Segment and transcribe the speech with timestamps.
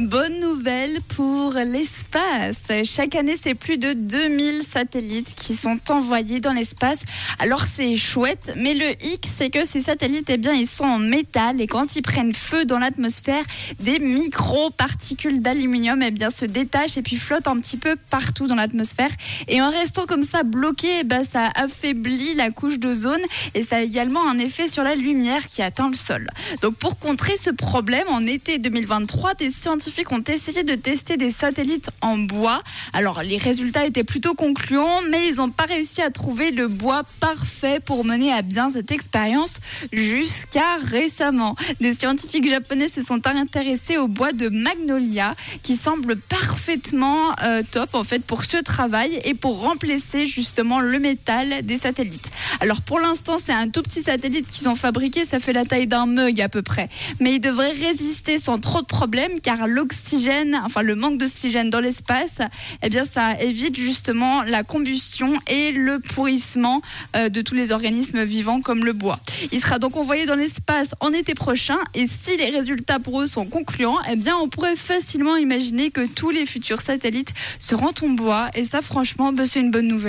[0.00, 2.60] Bonne nouvelle pour l'espace.
[2.84, 6.98] Chaque année, c'est plus de 2000 satellites qui sont envoyés dans l'espace.
[7.38, 10.98] Alors c'est chouette, mais le hic, c'est que ces satellites, eh bien, ils sont en
[10.98, 13.44] métal et quand ils prennent feu dans l'atmosphère,
[13.80, 18.56] des micro-particules d'aluminium, eh bien, se détachent et puis flottent un petit peu partout dans
[18.56, 19.10] l'atmosphère.
[19.48, 23.22] Et en restant comme ça bloqué, eh ben, ça affaiblit la couche d'ozone
[23.54, 26.28] et ça a également un effet sur la lumière qui atteint le sol.
[26.62, 31.30] Donc pour contrer ce problème, en été 2023, des scientifiques ont essayé de tester des
[31.30, 32.62] satellites en bois.
[32.92, 37.02] Alors les résultats étaient plutôt concluants, mais ils n'ont pas réussi à trouver le bois
[37.20, 39.54] parfait pour mener à bien cette expérience
[39.92, 41.56] jusqu'à récemment.
[41.80, 47.94] Des scientifiques japonais se sont intéressés au bois de magnolia qui semble parfaitement euh, top
[47.94, 52.30] en fait pour ce travail et pour remplacer justement le métal des satellites.
[52.60, 55.86] Alors pour l'instant c'est un tout petit satellite qu'ils ont fabriqué, ça fait la taille
[55.86, 56.90] d'un mug à peu près,
[57.20, 59.03] mais il devrait résister sans trop de problèmes
[59.42, 62.38] car l'oxygène, enfin le manque d'oxygène dans l'espace,
[62.82, 66.80] eh bien ça évite justement la combustion et le pourrissement
[67.16, 69.18] euh, de tous les organismes vivants comme le bois.
[69.52, 73.26] Il sera donc envoyé dans l'espace en été prochain et si les résultats pour eux
[73.26, 78.08] sont concluants, eh bien on pourrait facilement imaginer que tous les futurs satellites seront en
[78.08, 80.02] bois et ça franchement bah, c'est une bonne nouvelle.